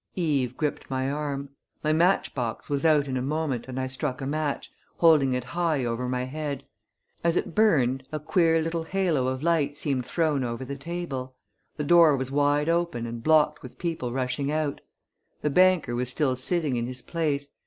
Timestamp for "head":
6.23-6.63